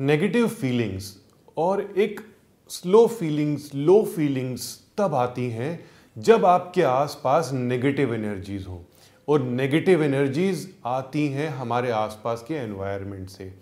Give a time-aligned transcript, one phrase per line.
[0.00, 1.16] Negative feelings
[1.56, 2.20] और एक
[2.68, 4.64] slow feelings लो feelings
[4.98, 5.84] तब आती हैं
[6.18, 8.84] जब आपके आसपास नेगेटिव एनर्जीज हो।
[9.28, 13.54] और नेगेटिव एनर्जीज आती हैं हमारे आसपास के एनवायरनमेंट से,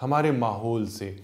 [0.00, 1.18] हमारे माहौल से।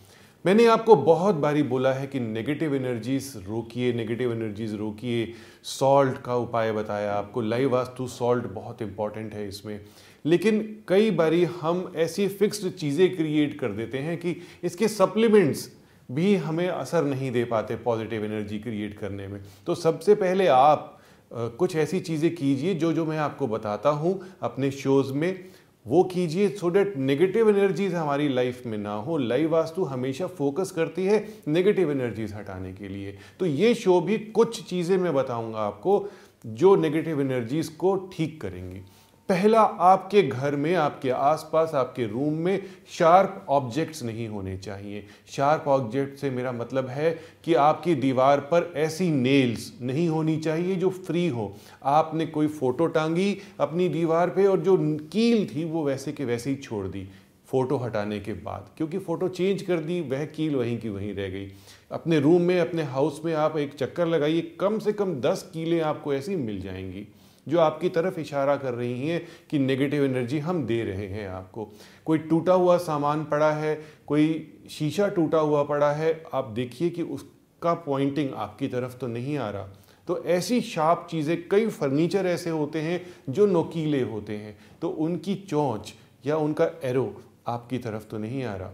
[0.45, 6.37] मैंने आपको बहुत बारी बोला है कि नेगेटिव एनर्जीज रोकिए नेगेटिव एनर्जीज रोकिए। सॉल्ट का
[6.37, 9.81] उपाय बताया आपको। लाइव वास्तु सॉल्ट बहुत इंपॉर्टेंट है इसमें।
[10.25, 15.69] लेकिन कई बारी हम ऐसी फिक्स्ड चीज़ें क्रिएट कर देते हैं कि इसके सप्लीमेंट्स
[16.09, 20.95] भी हमें असर नहीं दे पाते पॉजिटिव एनर्जी क्रिएट करने में। तो सबसे पहले आप
[21.31, 25.45] कुछ ऐसी चीज़ें कीजिए जो जो मैं आपको बताता हूँ अपने शोज़ में।
[25.89, 30.71] वो कीजिए सो डेट नेगेटिव एनर्जीज हमारी लाइफ में ना हो। लाइव वास्तु हमेशा फोकस
[30.71, 35.59] करती है नेगेटिव एनर्जीज हटाने के लिए। तो ये शो भी कुछ चीज़ें मैं बताऊँगा
[35.59, 36.09] आपको
[36.47, 38.83] जो नेगेटिव एनर्जीज को ठीक करेंगी।
[39.29, 45.69] पहला आपके घर में, आपके आसपास, आपके रूम में शार्प ऑब्जेक्ट्स नहीं होने चाहिए। शार्प
[45.69, 50.91] ऑब्जेक्ट से मेरा मतलब है कि आपकी दीवार पर ऐसी नेल्स नहीं होनी चाहिए जो
[50.91, 54.77] फ्री हो। आपने कोई फ़ोटो टांगी अपनी दीवार पे और जो
[55.13, 57.09] कील थी वो वैसे के वैसे ही छोड़ दी
[57.47, 61.29] फ़ोटो हटाने के बाद। क्योंकि फ़ोटो चेंज कर दी, वह कील वहीं की वहीं रह
[61.29, 61.53] गई।
[61.93, 65.81] अपने रूम में, अपने हाउस में आप एक चक्कर लगाइए, कम से कम दस कीलें
[65.81, 67.07] आपको ऐसी मिल जाएँगी।
[67.49, 71.69] जो आपकी तरफ़ इशारा कर रही हैं कि नेगेटिव एनर्जी हम दे रहे हैं आपको।
[72.07, 73.75] कोई टूटा हुआ सामान पड़ा है,
[74.07, 79.37] कोई शीशा टूटा हुआ पड़ा है, आप देखिए कि उसका पॉइंटिंग आपकी तरफ़ तो नहीं
[79.39, 79.69] आ रहा।
[80.09, 85.35] तो ऐसी शार्प चीज़ें, कई फर्नीचर ऐसे होते हैं जो नोकीले होते हैं। तो उनकी
[85.49, 85.95] चोंच
[86.27, 87.15] या उनका एरो
[87.47, 88.71] आपकी तरफ़ तो नहीं आ रहा।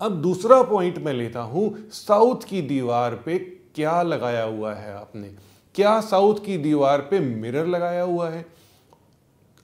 [0.00, 3.38] अब दूसरा पॉइंट मैं लेता हूँ साउथ की दीवार पे
[3.74, 5.28] क्या लगाया हुआ है आपने?
[5.74, 8.44] क्या साउथ की दीवार पे मिरर लगाया हुआ है?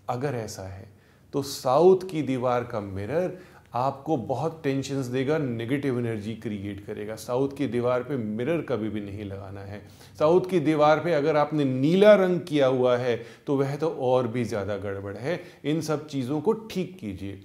[0.08, 0.86] अगर ऐसा है
[1.34, 3.36] तो साउथ की दीवार का मिरर
[3.74, 9.00] आपको बहुत टेंशन देगा नेगेटिव एनर्जी क्रिएट करेगा। साउथ की दीवार पे मिरर कभी भी
[9.00, 9.82] नहीं लगाना है।
[10.18, 14.28] साउथ की दीवार पे अगर आपने नीला रंग किया हुआ है तो वह तो और
[14.28, 17.40] भी ज़्यादा गड़बड़ है। इन सब चीज़ों को ठीक कीजिए।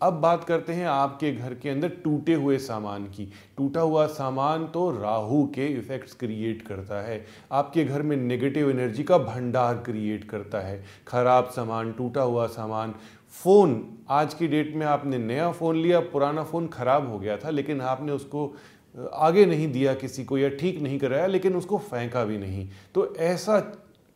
[0.00, 3.24] अब बात करते हैं आपके घर के अंदर टूटे हुए सामान की।
[3.56, 9.04] टूटा हुआ सामान तो राहु के इफेक्ट्स क्रिएट करता है। आपके घर में नेगेटिव एनर्जी
[9.04, 12.94] का भंडार क्रिएट करता है। खराब सामान, टूटा हुआ सामान
[13.34, 17.50] फ़ोन आज की डेट में आपने नया फ़ोन लिया, पुराना फ़ोन ख़राब हो गया था,
[17.50, 18.54] लेकिन आपने उसको
[18.94, 23.14] आगे नहीं दिया किसी को या ठीक नहीं कराया, लेकिन उसको फेंका भी नहीं। तो
[23.16, 23.58] ऐसा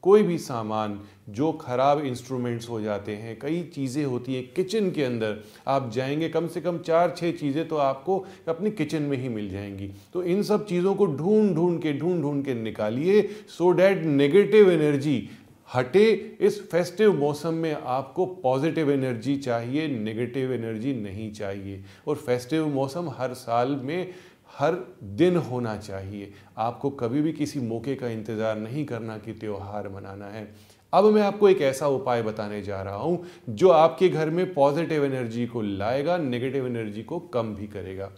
[0.03, 5.05] कोई भी सामान, जो ख़राब इंस्ट्रूमेंट्स हो जाते हैं, कई चीज़ें होती हैं किचन के
[5.05, 5.37] अंदर।
[5.69, 9.50] आप जाएँगे, कम से कम चार छः चीज़ें तो आपको अपनी किचन में ही मिल
[9.50, 14.03] जाएँगी। तो इन सब चीज़ों को ढूंढ ढूंढ के ढूंढ ढूंढ के निकालिए सो डैट
[14.05, 15.28] नेगेटिव एनर्जी
[15.69, 22.67] हटे। इस फेस्टिव मौसम में आपको पॉजिटिव एनर्जी चाहिए नेगेटिव एनर्जी नहीं चाहिए। और फेस्टिव
[22.69, 24.11] मौसम हर साल में
[24.50, 24.75] हर
[25.15, 30.27] दिन होना चाहिए। आपको कभी भी किसी मौके का इंतज़ार नहीं करना कि त्यौहार मनाना
[30.27, 30.49] है।
[30.93, 35.05] अब मैं आपको एक ऐसा उपाय बताने जा रहा हूँ, जो आपके घर में पॉजिटिव
[35.05, 38.11] एनर्जी को लाएगा नेगेटिव एनर्जी को कम भी करेगा।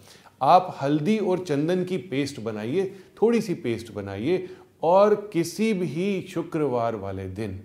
[0.43, 2.84] आप हल्दी और चंदन की पेस्ट बनाइए
[3.22, 4.49] थोड़ी सी पेस्ट बनाइए,
[4.82, 7.60] और किसी भी शुक्रवार वाले दिन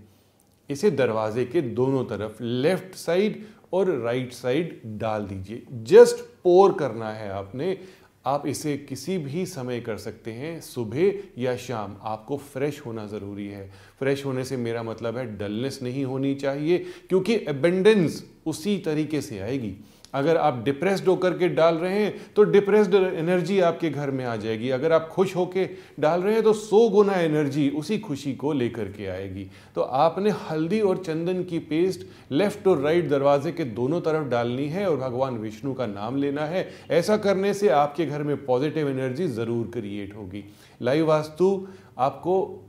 [0.69, 7.09] इसे दरवाजे के दोनों तरफ़ लेफ़्ट साइड और राइट साइड डाल दीजिए। जस्ट पोर करना
[7.11, 7.77] है आपने।
[8.27, 13.47] आप इसे किसी भी समय कर सकते हैं, सुबह या शाम। आपको फ्रेश होना ज़रूरी
[13.47, 16.77] है। फ्रेश होने से मेरा मतलब है डलनेस नहीं होनी चाहिए,
[17.09, 19.75] क्योंकि एबेंडेंस उसी तरीके से आएगी।
[20.13, 24.35] अगर आप डिप्रेस्ड होकर के डाल रहे हैं तो डिप्रेस्ड एनर्जी आपके घर में आ
[24.35, 25.69] जाएगी। अगर आप खुश होकर
[25.99, 29.45] डाल रहे हैं तो सौ गुना एनर्जी उसी खुशी को लेकर के आएगी।
[29.75, 34.67] तो आपने हल्दी और चंदन की पेस्ट लेफ़्ट और राइट दरवाजे के दोनों तरफ़ डालनी
[34.67, 38.89] है और भगवान विष्णु का नाम लेना है। ऐसा करने से आपके घर में पॉजिटिव
[38.89, 40.43] एनर्जी ज़रूर क्रिएट होगी।
[40.81, 41.67] लाइव वास्तु
[41.99, 42.63] आपको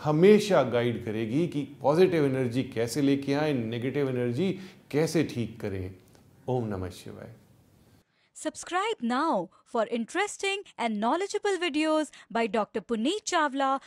[0.00, 4.50] हमेशा गाइड करेगी कि पॉजिटिव एनर्जी कैसे लेके आए नेगेटिव एनर्जी
[4.90, 5.90] कैसे ठीक करें।
[6.48, 7.28] Om Namah Shivaya.
[8.32, 12.80] Subscribe now for interesting and knowledgeable videos by Dr.
[12.80, 13.80] Puneet Chawla